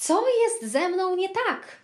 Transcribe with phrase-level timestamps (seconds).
[0.00, 1.76] co jest ze mną nie tak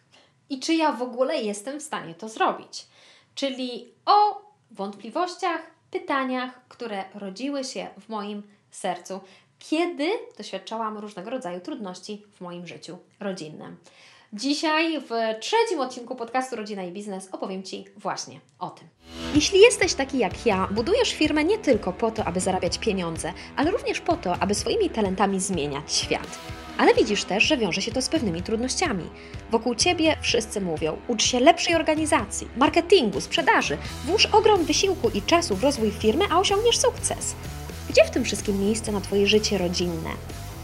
[0.51, 2.87] i czy ja w ogóle jestem w stanie to zrobić.
[3.35, 9.21] Czyli o wątpliwościach, pytaniach, które rodziły się w moim sercu,
[9.59, 10.09] kiedy
[10.39, 13.77] doświadczałam różnego rodzaju trudności w moim życiu rodzinnym.
[14.33, 15.11] Dzisiaj w
[15.41, 18.89] trzecim odcinku podcastu Rodzina i Biznes opowiem Ci właśnie o tym.
[19.35, 23.71] Jeśli jesteś taki jak ja, budujesz firmę nie tylko po to, aby zarabiać pieniądze, ale
[23.71, 26.39] również po to, aby swoimi talentami zmieniać świat.
[26.79, 29.05] Ale widzisz też, że wiąże się to z pewnymi trudnościami.
[29.51, 35.57] Wokół Ciebie wszyscy mówią, ucz się lepszej organizacji, marketingu, sprzedaży, włóż ogrom wysiłku i czasu
[35.57, 37.35] w rozwój firmy, a osiągniesz sukces.
[37.89, 40.11] Gdzie w tym wszystkim miejsce na Twoje życie rodzinne?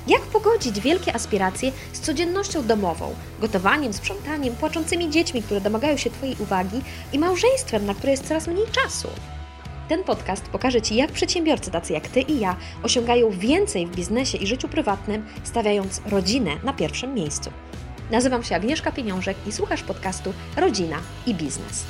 [0.06, 6.36] Jak pogodzić wielkie aspiracje z codziennością domową, gotowaniem, sprzątaniem, płaczącymi dziećmi, które domagają się Twojej
[6.40, 6.80] uwagi
[7.12, 9.08] i małżeństwem, na które jest coraz mniej czasu?
[9.88, 14.38] Ten podcast pokaże Ci, jak przedsiębiorcy tacy jak Ty i ja osiągają więcej w biznesie
[14.38, 17.50] i życiu prywatnym, stawiając rodzinę na pierwszym miejscu.
[18.10, 21.84] Nazywam się Agnieszka Pieniążek i słuchasz podcastu Rodzina i Biznes.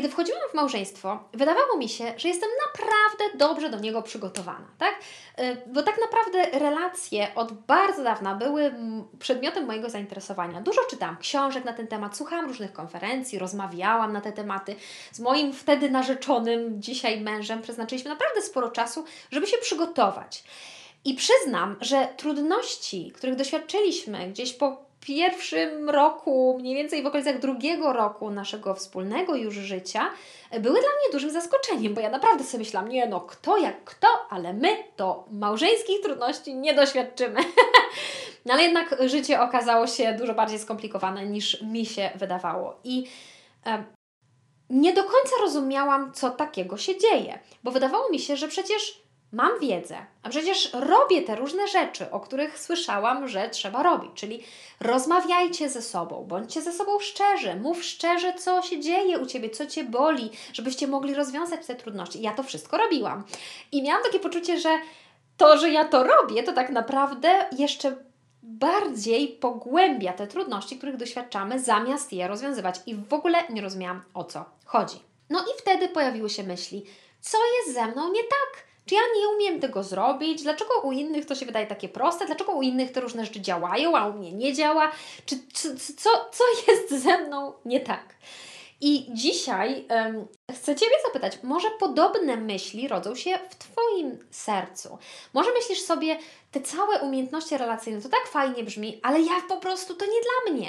[0.00, 4.94] Kiedy wchodziłam w małżeństwo, wydawało mi się, że jestem naprawdę dobrze do niego przygotowana, tak?
[5.40, 8.74] Y, bo tak naprawdę relacje od bardzo dawna były
[9.18, 10.60] przedmiotem mojego zainteresowania.
[10.60, 14.76] Dużo czytałam książek na ten temat, słuchałam różnych konferencji, rozmawiałam na te tematy.
[15.12, 20.44] Z moim wtedy narzeczonym, dzisiaj mężem, przeznaczyliśmy naprawdę sporo czasu, żeby się przygotować.
[21.04, 27.92] I przyznam, że trudności, których doświadczyliśmy gdzieś po pierwszym roku, mniej więcej w okolicach drugiego
[27.92, 30.10] roku naszego wspólnego już życia,
[30.50, 34.08] były dla mnie dużym zaskoczeniem, bo ja naprawdę sobie myślałam, nie no, kto jak kto,
[34.30, 37.40] ale my to małżeńskich trudności nie doświadczymy.
[38.46, 42.80] no ale jednak życie okazało się dużo bardziej skomplikowane niż mi się wydawało.
[42.84, 43.06] I
[43.66, 43.84] e,
[44.70, 49.60] nie do końca rozumiałam, co takiego się dzieje, bo wydawało mi się, że przecież mam
[49.60, 54.10] wiedzę, a przecież robię te różne rzeczy, o których słyszałam, że trzeba robić.
[54.14, 54.42] Czyli
[54.80, 59.66] rozmawiajcie ze sobą, bądźcie ze sobą szczerzy, mów szczerze, co się dzieje u ciebie, co
[59.66, 62.22] cię boli, żebyście mogli rozwiązać te trudności.
[62.22, 63.24] Ja to wszystko robiłam.
[63.72, 64.78] I miałam takie poczucie, że
[65.36, 67.96] to, że ja to robię, to tak naprawdę jeszcze
[68.42, 72.80] bardziej pogłębia te trudności, których doświadczamy, zamiast je rozwiązywać.
[72.86, 75.00] I w ogóle nie rozumiałam, o co chodzi.
[75.30, 76.84] No i wtedy pojawiły się myśli,
[77.20, 78.69] co jest ze mną nie tak?
[78.86, 80.42] Czy ja nie umiem tego zrobić?
[80.42, 82.26] Dlaczego u innych to się wydaje takie proste?
[82.26, 84.92] Dlaczego u innych te różne rzeczy działają, a u mnie nie działa?
[85.26, 88.14] Czy, czy co, co jest ze mną nie tak?
[88.80, 94.98] I dzisiaj um, chcę Ciebie zapytać, może podobne myśli rodzą się w Twoim sercu?
[95.34, 96.18] Może myślisz sobie,
[96.50, 100.52] te całe umiejętności relacyjne to tak fajnie brzmi, ale ja po prostu to nie dla
[100.52, 100.68] mnie.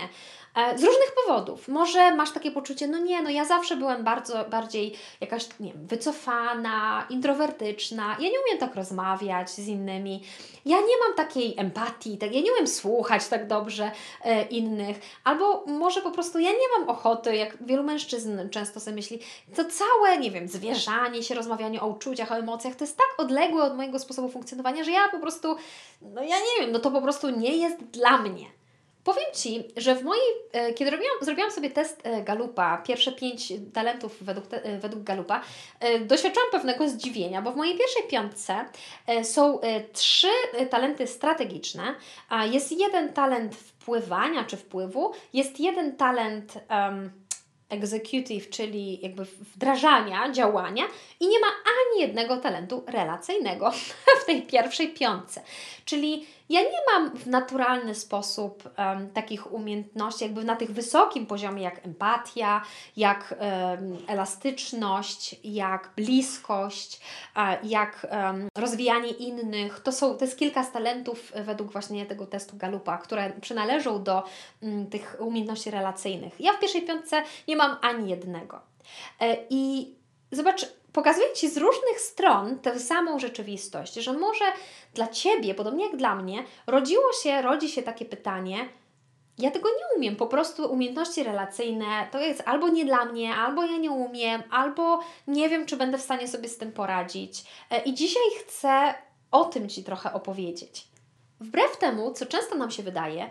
[0.56, 1.68] E, z różnych powodów.
[1.68, 5.88] Może masz takie poczucie, no nie, no ja zawsze byłem bardzo bardziej jakaś, nie wiem,
[5.88, 8.04] wycofana, introwertyczna.
[8.20, 10.24] Ja nie umiem tak rozmawiać z innymi.
[10.66, 13.92] Ja nie mam takiej empatii, tak, ja nie umiem słuchać tak dobrze
[14.24, 15.00] e, innych.
[15.24, 19.20] Albo może po prostu ja nie mam ochoty, jak wielu mężczyzn często sobie myśli,
[19.56, 23.64] to całe, nie wiem, zwierzanie się, rozmawianie o uczuciach, o emocjach, to jest tak odległe
[23.64, 25.56] od mojego sposobu funkcjonowania, że ja po prostu,
[26.02, 28.61] no ja nie wiem, no to po prostu nie jest dla mnie.
[29.04, 33.54] Powiem Ci, że w mojej, e, kiedy robiłam, zrobiłam sobie test e, Galupa, pierwsze pięć
[33.74, 35.42] talentów według, te, według Galupa,
[35.80, 38.66] e, doświadczyłam pewnego zdziwienia, bo w mojej pierwszej piątce
[39.24, 39.60] są
[39.94, 40.28] trzy
[40.70, 41.96] talenty strategiczne,
[42.30, 47.21] a jest jeden talent wpływania czy wpływu, jest jeden talent um,
[47.72, 50.84] executive, czyli jakby wdrażania, działania
[51.20, 53.72] i nie ma ani jednego talentu relacyjnego
[54.22, 55.42] w tej pierwszej piątce.
[55.86, 61.64] Czyli ja nie mam w naturalny sposób um, takich umiejętności, jakby na tych wysokim poziomie,
[61.64, 62.62] jak empatia,
[62.98, 67.00] jak um, elastyczność, jak bliskość,
[67.64, 69.80] jak um, rozwijanie innych.
[69.80, 74.24] To, są, to jest kilka z talentów według właśnie tego testu Galupa, które przynależą do
[74.64, 76.34] mm, tych umiejętności relacyjnych.
[76.40, 78.60] Ja w pierwszej piątce nie mam ani jednego.
[79.20, 79.94] E, I
[80.32, 84.46] zobacz, pokazuje Ci z różnych stron tę samą rzeczywistość, że może
[84.94, 88.70] dla Ciebie, podobnie jak dla mnie, rodziło się, rodzi się takie pytanie,
[89.38, 93.64] ja tego nie umiem, po prostu umiejętności relacyjne to jest albo nie dla mnie, albo
[93.64, 97.44] ja nie umiem, albo nie wiem, czy będę w stanie sobie z tym poradzić.
[97.70, 98.94] E, I dzisiaj chcę
[99.32, 100.88] o tym Ci trochę opowiedzieć.
[101.40, 103.30] Wbrew temu, co często nam się wydaje,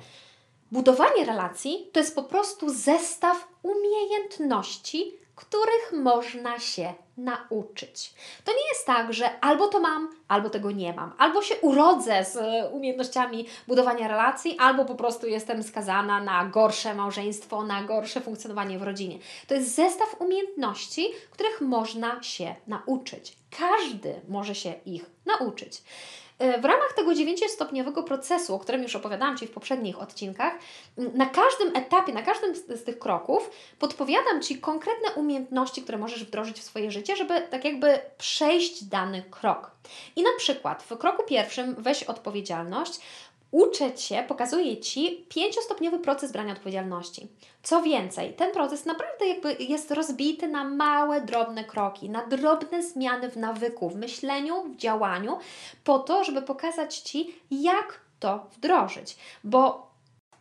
[0.72, 8.14] budowanie relacji to jest po prostu zestaw umiejętności, których można się nauczyć.
[8.44, 12.24] To nie jest tak, że albo to mam, albo tego nie mam, albo się urodzę
[12.24, 12.38] z
[12.72, 18.82] umiejętnościami budowania relacji, albo po prostu jestem skazana na gorsze małżeństwo, na gorsze funkcjonowanie w
[18.82, 19.18] rodzinie.
[19.46, 23.36] To jest zestaw umiejętności, których można się nauczyć.
[23.58, 25.82] Każdy może się ich nauczyć.
[26.40, 30.54] W ramach tego dziewięciostopniowego procesu, o którym już opowiadałam Ci w poprzednich odcinkach,
[30.96, 36.60] na każdym etapie, na każdym z tych kroków podpowiadam Ci konkretne umiejętności, które możesz wdrożyć
[36.60, 39.70] w swoje życie, żeby tak jakby przejść dany krok.
[40.16, 43.00] I na przykład w kroku pierwszym weź odpowiedzialność,
[43.50, 47.28] uczę Cię, pokazuję Ci pięciostopniowy proces brania odpowiedzialności.
[47.62, 53.30] Co więcej, ten proces naprawdę jakby jest rozbity na małe, drobne kroki, na drobne zmiany
[53.30, 55.38] w nawyku, w myśleniu, w działaniu,
[55.84, 59.16] po to, żeby pokazać Ci, jak to wdrożyć.
[59.44, 59.89] Bo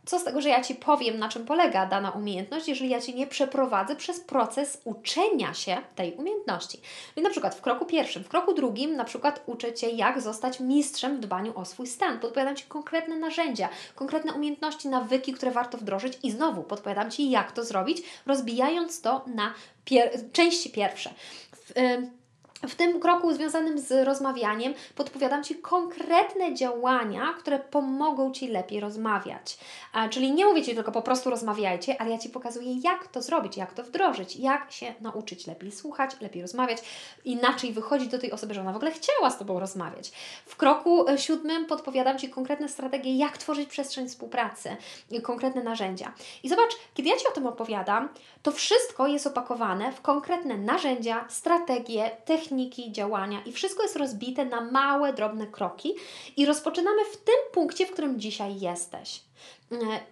[0.06, 3.16] co z tego, że ja Ci powiem, na czym polega dana umiejętność, jeżeli ja Ci
[3.16, 6.82] nie przeprowadzę przez proces uczenia się tej umiejętności.
[7.16, 10.60] Więc na przykład w kroku pierwszym, w kroku drugim na przykład uczę Cię, jak zostać
[10.60, 12.20] mistrzem w dbaniu o swój stan.
[12.20, 17.52] Podpowiadam Ci konkretne narzędzia, konkretne umiejętności, nawyki, które warto wdrożyć i znowu podpowiadam Ci, jak
[17.52, 19.54] to zrobić, rozbijając to na
[19.86, 21.10] pier części pierwsze.
[21.56, 21.74] W,
[22.68, 29.58] w tym kroku związanym z rozmawianiem podpowiadam Ci konkretne działania, które pomogą Ci lepiej rozmawiać.
[30.10, 33.58] Czyli nie mówię Ci tylko po prostu rozmawiajcie, ale ja Ci pokazuję, jak to zrobić,
[33.58, 36.78] jak to wdrożyć, jak się nauczyć lepiej słuchać, lepiej rozmawiać,
[37.26, 40.12] inaczej wychodzić do tej osoby, że ona w ogóle chciała z Tobą rozmawiać.
[40.46, 44.78] W kroku e, siódmym podpowiadam Ci konkretne strategie, jak tworzyć przestrzeń współpracy,
[45.24, 46.14] konkretne narzędzia.
[46.44, 48.10] I zobacz, kiedy ja Ci o tym opowiadam,
[48.44, 52.49] to wszystko jest opakowane w konkretne narzędzia, strategie, techniki,
[52.92, 55.94] działania i wszystko jest rozbite na małe, drobne kroki
[56.38, 59.22] i rozpoczynamy w tym punkcie, w którym dzisiaj jesteś.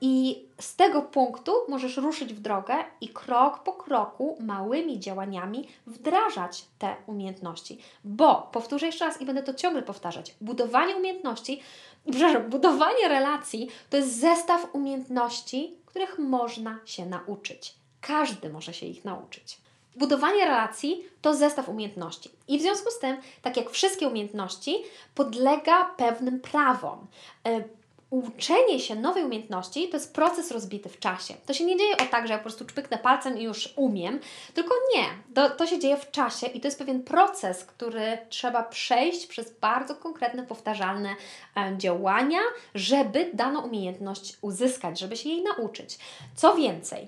[0.01, 6.65] I z tego punktu możesz ruszyć w drogę i krok po kroku, małymi działaniami wdrażać
[6.79, 7.79] te umiejętności.
[8.03, 11.61] Bo, powtórzę jeszcze raz i będę to ciągle powtarzać, budowanie umiejętności,
[12.11, 17.75] przepraszam, budowanie relacji to jest zestaw umiejętności, których można się nauczyć.
[18.01, 19.57] Każdy może się ich nauczyć.
[19.97, 22.29] Budowanie relacji to zestaw umiejętności.
[22.47, 24.83] I w związku z tym, tak jak wszystkie umiejętności,
[25.15, 27.07] podlega pewnym prawom.
[27.47, 27.63] E,
[28.09, 31.33] uczenie się nowej umiejętności to jest proces rozbity w czasie.
[31.45, 34.19] To się nie dzieje o tak, że ja po prostu czpyknę palcem i już umiem,
[34.53, 35.05] tylko nie.
[35.33, 39.59] To, to się dzieje w czasie i to jest pewien proces, który trzeba przejść przez
[39.59, 41.09] bardzo konkretne, powtarzalne
[41.55, 42.39] e, działania,
[42.75, 45.97] żeby daną umiejętność uzyskać, żeby się jej nauczyć.
[46.35, 47.07] Co więcej,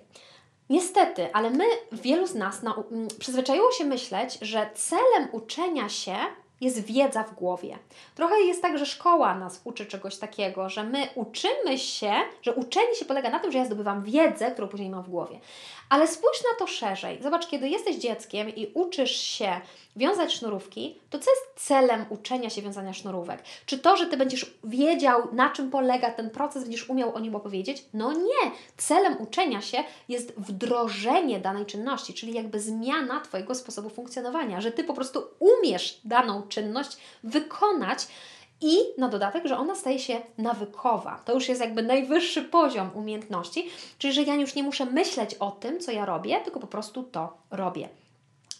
[0.70, 2.84] Niestety, ale my, wielu z nas na,
[3.20, 6.16] przyzwyczaiło się myśleć, że celem uczenia się
[6.62, 7.78] jest wiedza w głowie.
[8.16, 12.96] Trochę jest tak, że szkoła nas uczy czegoś takiego, że my uczymy się, że uczenie
[12.96, 15.40] się polega na tym, że ja zdobywam wiedzę, którą później mam w głowie.
[15.90, 17.24] Ale spójrz na to szerzej.
[17.24, 19.62] Zobacz, kiedy jesteś dzieckiem i uczysz się
[19.96, 23.44] wiązać sznurówki, to co jest celem uczenia się wiązania sznurówek?
[23.66, 27.36] Czy to, że Ty będziesz wiedział, na czym polega ten proces, będziesz umiał o nim
[27.36, 27.86] opowiedzieć?
[27.94, 28.52] No nie.
[28.78, 29.78] Celem uczenia się
[30.10, 36.02] jest wdrożenie danej czynności, czyli jakby zmiana Twojego sposobu funkcjonowania, że Ty po prostu umiesz
[36.06, 38.08] daną czynność wykonać
[38.62, 41.22] i na dodatek, że ona staje się nawykowa.
[41.26, 45.52] To już jest jakby najwyższy poziom umiejętności, czyli że ja już nie muszę myśleć o
[45.52, 47.90] tym, co ja robię, tylko po prostu to robię.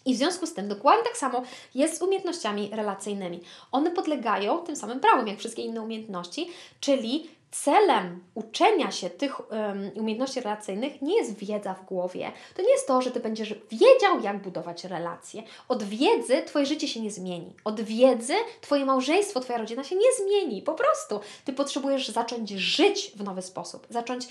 [0.06, 1.44] I w związku z tym dokładnie tak samo
[1.76, 3.42] jest z umiejętnościami relacyjnymi.
[3.72, 6.50] One podlegają tym samym prawom, jak wszystkie inne umiejętności,
[6.80, 12.32] czyli celem uczenia się tych um, umiejętności relacyjnych nie jest wiedza w głowie.
[12.56, 15.44] To nie jest to, że ty będziesz wiedział, jak budować relacje.
[15.68, 17.54] Od wiedzy Twoje życie się nie zmieni.
[17.64, 20.62] Od wiedzy Twoje małżeństwo, Twoja rodzina się nie zmieni.
[20.62, 21.20] Po prostu.
[21.46, 23.88] Ty potrzebujesz zacząć żyć w nowy sposób.
[23.90, 24.28] Zacząć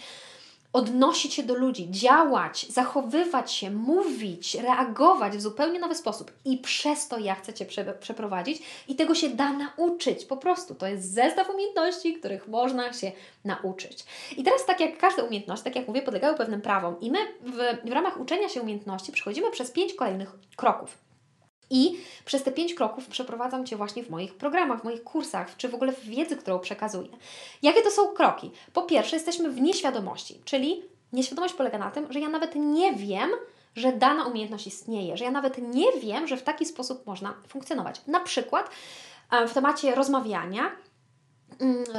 [0.72, 6.32] odnosić się do ludzi, działać, zachowywać się, mówić, reagować w zupełnie nowy sposób.
[6.44, 10.24] I przez to ja chcę Cię prze przeprowadzić i tego się da nauczyć.
[10.24, 13.12] Po prostu to jest zestaw umiejętności, których można się
[13.44, 14.04] nauczyć.
[14.36, 17.00] I teraz, tak jak każda umiejętność, tak jak mówię, podlegały pewnym prawom.
[17.00, 21.07] I my w, w ramach uczenia się umiejętności przechodzimy przez pięć kolejnych kroków.
[21.70, 25.68] I przez te pięć kroków przeprowadzam Cię właśnie w moich programach, w moich kursach, czy
[25.68, 27.08] w ogóle w wiedzy, którą przekazuję.
[27.62, 28.50] Jakie to są kroki?
[28.72, 30.82] Po pierwsze, jesteśmy w nieświadomości, czyli
[31.12, 33.30] nieświadomość polega na tym, że ja nawet nie wiem,
[33.76, 38.00] że dana umiejętność istnieje, że ja nawet nie wiem, że w taki sposób można funkcjonować.
[38.06, 38.70] Na przykład
[39.48, 40.70] w temacie rozmawiania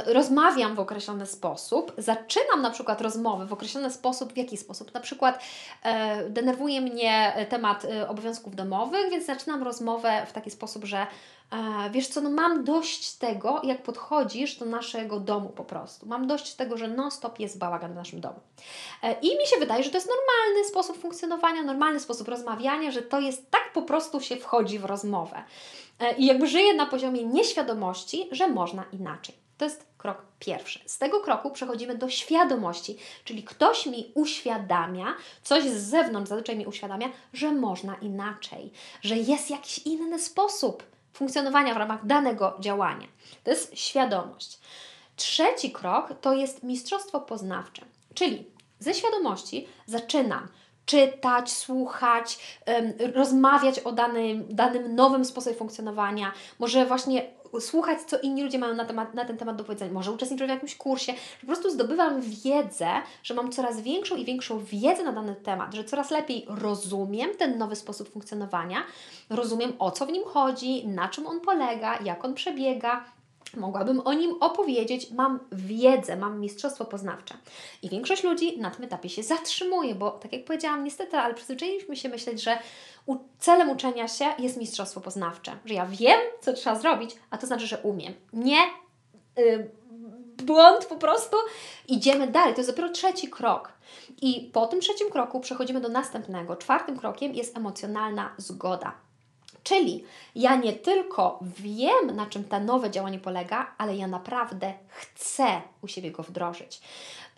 [0.06, 4.94] rozmawiam w określony sposób, zaczynam na przykład rozmowy w określony sposób, w jaki sposób?
[4.94, 5.44] Na przykład
[5.84, 10.98] e, denerwuje mnie temat e, obowiązków domowych, więc zaczynam rozmowę w taki sposób, że
[11.52, 16.06] e, wiesz co, no mam dość tego, jak podchodzisz do naszego domu po prostu.
[16.06, 18.40] Mam dość tego, że non-stop jest bałagan w naszym domu.
[19.04, 23.02] E, I mi się wydaje, że to jest normalny sposób funkcjonowania, normalny sposób rozmawiania, że
[23.02, 25.44] to jest tak po prostu się wchodzi w rozmowę.
[26.00, 29.49] E, I jakby żyję na poziomie nieświadomości, że można inaczej.
[29.60, 30.80] To jest krok pierwszy.
[30.86, 36.66] Z tego kroku przechodzimy do świadomości, czyli ktoś mi uświadamia, coś z zewnątrz zazwyczaj mi
[36.66, 43.08] uświadamia, że można inaczej, że jest jakiś inny sposób funkcjonowania w ramach danego działania.
[43.44, 44.60] To jest świadomość.
[45.16, 48.46] Trzeci krok to jest mistrzostwo poznawcze, czyli
[48.80, 50.48] ze świadomości zaczynam
[50.86, 52.40] czytać, słuchać,
[53.16, 58.86] rozmawiać o danym, danym nowym sposobie funkcjonowania, może właśnie słuchać, co inni ludzie mają na,
[58.86, 62.90] temat, na ten temat do powiedzenia, może uczestniczyć w jakimś kursie, po prostu zdobywam wiedzę,
[63.24, 67.58] że mam coraz większą i większą wiedzę na dany temat, że coraz lepiej rozumiem ten
[67.58, 68.84] nowy sposób funkcjonowania,
[69.30, 73.06] rozumiem o co w nim chodzi, na czym on polega, jak on przebiega,
[73.58, 77.36] Mogłabym o nim opowiedzieć, mam wiedzę, mam mistrzostwo poznawcze.
[77.82, 81.96] I większość ludzi na tym etapie się zatrzymuje, bo tak jak powiedziałam, niestety, ale przyzwyczailiśmy
[81.96, 82.60] się myśleć, że
[83.40, 87.68] celem uczenia się jest mistrzostwo poznawcze, że ja wiem, co trzeba zrobić, a to znaczy,
[87.68, 88.14] że umiem.
[88.34, 88.62] Nie,
[89.38, 89.70] yy,
[90.44, 91.38] błąd po prostu.
[91.88, 93.72] Idziemy dalej, to jest dopiero trzeci krok.
[94.22, 96.56] I po tym trzecim kroku przechodzimy do następnego.
[96.56, 99.09] Czwartym krokiem jest emocjonalna zgoda.
[99.64, 100.04] Czyli
[100.36, 105.88] ja nie tylko wiem, na czym to nowe działanie polega, ale ja naprawdę chcę u
[105.88, 106.82] siebie go wdrożyć.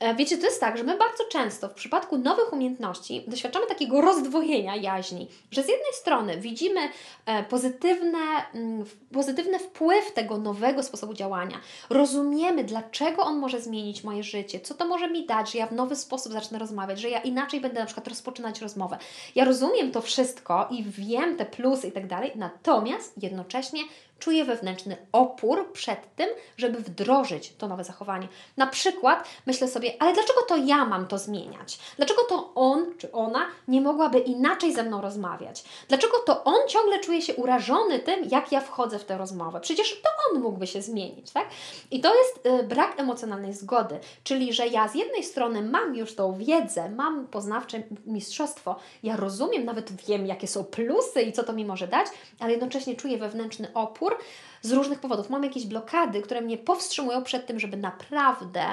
[0.01, 4.01] E, wiecie, to jest tak, że my bardzo często w przypadku nowych umiejętności doświadczamy takiego
[4.01, 6.79] rozdwojenia jaźni, że z jednej strony widzimy
[7.25, 8.17] e, pozytywne,
[8.53, 14.73] mm, pozytywny wpływ tego nowego sposobu działania, rozumiemy, dlaczego on może zmienić moje życie, co
[14.73, 17.79] to może mi dać, że ja w nowy sposób zacznę rozmawiać, że ja inaczej będę
[17.79, 18.97] na przykład rozpoczynać rozmowę.
[19.35, 23.81] Ja rozumiem to wszystko i wiem te plusy i tak dalej, natomiast jednocześnie
[24.21, 28.27] czuję wewnętrzny opór przed tym, żeby wdrożyć to nowe zachowanie.
[28.57, 31.79] Na przykład myślę sobie, ale dlaczego to ja mam to zmieniać?
[31.97, 35.63] Dlaczego to on czy ona nie mogłaby inaczej ze mną rozmawiać?
[35.87, 39.59] Dlaczego to on ciągle czuje się urażony tym, jak ja wchodzę w tę rozmowę?
[39.59, 41.47] Przecież to on mógłby się zmienić, tak?
[41.91, 46.15] I to jest y, brak emocjonalnej zgody, czyli że ja z jednej strony mam już
[46.15, 51.53] tą wiedzę, mam poznawcze mistrzostwo, ja rozumiem, nawet wiem, jakie są plusy i co to
[51.53, 52.07] mi może dać,
[52.39, 54.25] ale jednocześnie czuję wewnętrzny opór, opór
[54.61, 55.29] z różnych powodów.
[55.29, 58.63] Mam jakieś blokady, które mnie powstrzymują przed tym, żeby naprawdę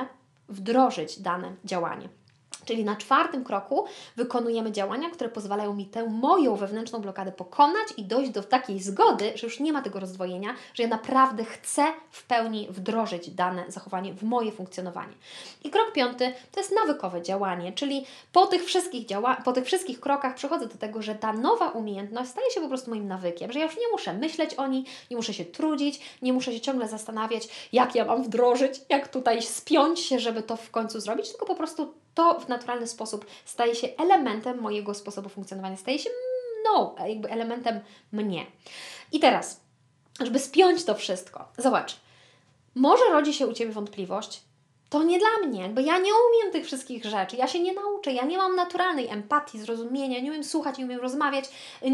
[0.49, 2.09] wdrożyć dane działanie.
[2.69, 3.85] Czyli na czwartym kroku
[4.17, 9.33] wykonujemy działania, które pozwalają mi tę moją wewnętrzną blokadę pokonać i dojść do takiej zgody,
[9.35, 14.15] że już nie ma tego rozdwojenia, że ja naprawdę chcę w pełni wdrożyć dane zachowanie
[14.15, 15.13] w moje funkcjonowanie.
[15.65, 20.01] I krok piąty to jest nawykowe działanie, czyli po tych wszystkich, działa- po tych wszystkich
[20.01, 23.59] krokach przechodzę do tego, że ta nowa umiejętność staje się po prostu moim nawykiem, że
[23.59, 26.89] ja już nie muszę myśleć o niej, nie muszę się trudzić, nie muszę się ciągle
[26.89, 31.47] zastanawiać, jak ja mam wdrożyć, jak tutaj spiąć się, żeby to w końcu zrobić, tylko
[31.47, 36.11] po prostu to w naturalny sposób staje się elementem mojego sposobu funkcjonowania, staje się
[36.65, 37.81] no, jakby elementem
[38.13, 38.47] mnie.
[39.13, 39.61] I teraz,
[40.21, 41.97] żeby spiąć to wszystko, zobacz,
[42.75, 44.43] może rodzi się u Ciebie wątpliwość,
[44.91, 48.13] to nie dla mnie, bo ja nie umiem tych wszystkich rzeczy, ja się nie nauczę,
[48.13, 51.45] ja nie mam naturalnej empatii, zrozumienia, nie umiem słuchać, nie umiem rozmawiać,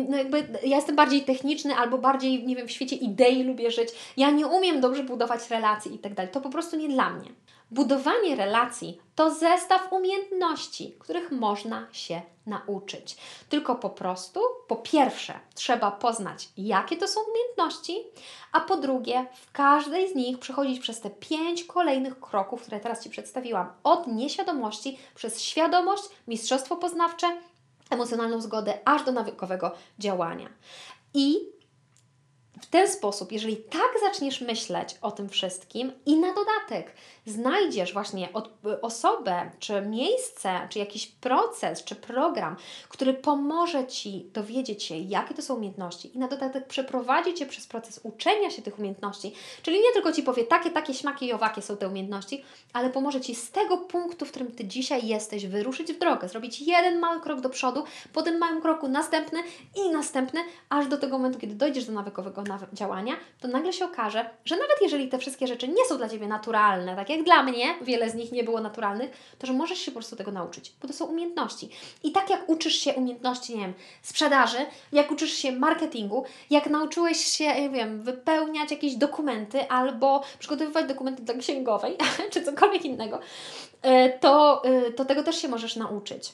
[0.08, 3.88] no jakby ja jestem bardziej techniczny albo bardziej, nie wiem, w świecie idei lubię żyć,
[4.16, 7.30] ja nie umiem dobrze budować relacji i tak dalej, to po prostu nie dla mnie.
[7.74, 13.16] Budowanie relacji to zestaw umiejętności, których można się nauczyć.
[13.48, 18.04] Tylko po prostu, po pierwsze, trzeba poznać, jakie to są umiejętności,
[18.52, 23.04] a po drugie, w każdej z nich przechodzić przez te pięć kolejnych kroków, które teraz
[23.04, 23.72] Ci przedstawiłam.
[23.84, 27.26] Od nieświadomości, przez świadomość, mistrzostwo poznawcze,
[27.90, 30.48] emocjonalną zgodę, aż do nawykowego działania.
[31.14, 31.53] I
[32.61, 36.92] w ten sposób, jeżeli tak zaczniesz myśleć o tym wszystkim i na dodatek
[37.26, 38.50] znajdziesz właśnie od,
[38.82, 42.56] osobę, czy miejsce, czy jakiś proces, czy program,
[42.88, 47.66] który pomoże Ci dowiedzieć się, jakie to są umiejętności i na dodatek przeprowadzi Cię przez
[47.66, 51.62] proces uczenia się tych umiejętności, czyli nie tylko Ci powie, takie, takie śmaki i owakie
[51.62, 55.92] są te umiejętności, ale pomoże Ci z tego punktu, w którym Ty dzisiaj jesteś, wyruszyć
[55.92, 59.38] w drogę, zrobić jeden mały krok do przodu, po tym małym kroku następny
[59.76, 62.42] i następny, aż do tego momentu, kiedy dojdziesz do nawykowego
[62.73, 66.28] działania, to nagle się okaże, że nawet jeżeli te wszystkie rzeczy nie są dla Ciebie
[66.28, 69.90] naturalne, tak jak dla mnie, wiele z nich nie było naturalnych, to że możesz się
[69.90, 71.70] po prostu tego nauczyć, bo to są umiejętności.
[72.02, 74.58] I tak jak uczysz się umiejętności, nie wiem, sprzedaży,
[74.92, 81.23] jak uczysz się marketingu, jak nauczyłeś się, nie wiem, wypełniać jakieś dokumenty albo przygotowywać dokumenty
[81.23, 81.96] dla księgowej,
[82.32, 83.20] czy cokolwiek innego,
[83.82, 86.32] e, to, e, to tego też się możesz nauczyć.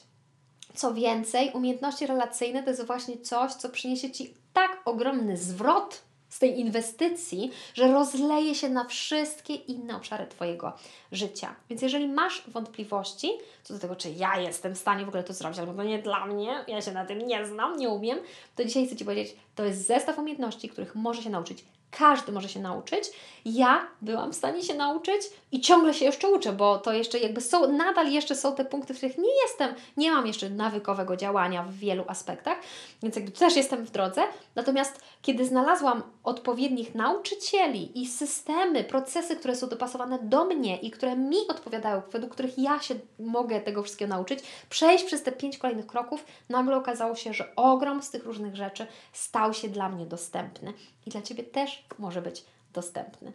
[0.75, 6.01] Co więcej, umiejętności relacyjne to jest właśnie coś, co przyniesie Ci tak ogromny zwrot
[6.31, 10.73] z tej inwestycji, że rozleje się na wszystkie inne obszary Twojego
[11.11, 11.55] życia.
[11.69, 13.31] Więc jeżeli masz wątpliwości
[13.63, 15.99] co do tego, czy ja jestem w stanie w ogóle to zrobić, albo to nie
[15.99, 18.19] dla mnie, ja się na tym nie znam, nie umiem,
[18.55, 22.49] to dzisiaj chcę Ci powiedzieć, to jest zestaw umiejętności, których może się nauczyć każdy może
[22.49, 23.03] się nauczyć.
[23.45, 25.21] Ja byłam w stanie się nauczyć
[25.51, 28.93] i ciągle się jeszcze uczę, bo to jeszcze jakby są, nadal jeszcze są te punkty,
[28.93, 32.57] w których nie jestem, nie mam jeszcze nawykowego działania w wielu aspektach,
[33.03, 34.21] więc jakby też jestem w drodze.
[34.55, 41.15] Natomiast kiedy znalazłam odpowiednich nauczycieli i systemy, procesy, które są dopasowane do mnie i które
[41.15, 45.87] mi odpowiadają, według których ja się mogę tego wszystkiego nauczyć, przejść przez te pięć kolejnych
[45.87, 50.73] kroków, nagle okazało się, że ogrom z tych różnych rzeczy stał się dla mnie dostępny
[51.05, 53.33] i dla Ciebie też może być dostępny.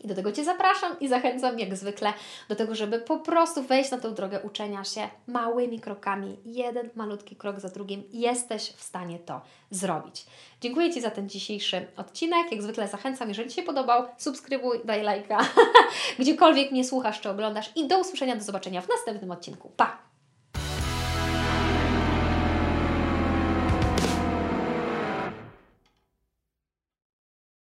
[0.00, 2.12] I do tego Cię zapraszam i zachęcam, jak zwykle,
[2.48, 6.36] do tego, żeby po prostu wejść na tę drogę uczenia się małymi krokami.
[6.44, 8.02] Jeden malutki krok za drugim.
[8.12, 9.40] Jesteś w stanie to
[9.70, 10.26] zrobić.
[10.60, 12.52] Dziękuję Ci za ten dzisiejszy odcinek.
[12.52, 15.38] Jak zwykle zachęcam, jeżeli Ci się podobał, subskrybuj, daj lajka,
[16.18, 17.72] gdziekolwiek mnie słuchasz czy oglądasz.
[17.74, 19.70] I do usłyszenia, do zobaczenia w następnym odcinku.
[19.76, 20.05] Pa!